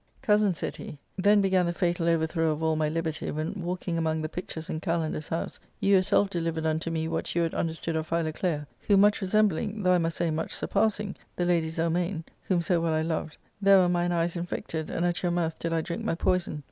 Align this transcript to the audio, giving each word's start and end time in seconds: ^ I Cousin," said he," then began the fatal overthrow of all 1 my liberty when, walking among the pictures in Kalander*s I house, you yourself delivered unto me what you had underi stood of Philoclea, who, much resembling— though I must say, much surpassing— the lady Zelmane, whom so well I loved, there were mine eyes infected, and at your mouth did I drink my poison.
^ 0.01 0.03
I 0.03 0.25
Cousin," 0.25 0.55
said 0.55 0.77
he," 0.77 0.97
then 1.25 1.41
began 1.41 1.67
the 1.67 1.73
fatal 1.73 2.07
overthrow 2.07 2.49
of 2.49 2.63
all 2.63 2.71
1 2.71 2.79
my 2.79 2.89
liberty 2.89 3.29
when, 3.29 3.53
walking 3.53 3.99
among 3.99 4.23
the 4.23 4.29
pictures 4.29 4.67
in 4.67 4.81
Kalander*s 4.81 5.31
I 5.31 5.35
house, 5.41 5.59
you 5.79 5.91
yourself 5.93 6.27
delivered 6.31 6.65
unto 6.65 6.89
me 6.89 7.07
what 7.07 7.35
you 7.35 7.43
had 7.43 7.51
underi 7.51 7.75
stood 7.75 7.95
of 7.95 8.07
Philoclea, 8.07 8.65
who, 8.87 8.97
much 8.97 9.21
resembling— 9.21 9.83
though 9.83 9.93
I 9.93 9.99
must 9.99 10.17
say, 10.17 10.31
much 10.31 10.53
surpassing— 10.55 11.17
the 11.35 11.45
lady 11.45 11.69
Zelmane, 11.69 12.23
whom 12.47 12.63
so 12.63 12.81
well 12.81 12.93
I 12.95 13.03
loved, 13.03 13.37
there 13.61 13.77
were 13.77 13.89
mine 13.89 14.11
eyes 14.11 14.35
infected, 14.35 14.89
and 14.89 15.05
at 15.05 15.21
your 15.21 15.31
mouth 15.31 15.59
did 15.59 15.71
I 15.71 15.81
drink 15.81 16.03
my 16.03 16.15
poison. 16.15 16.59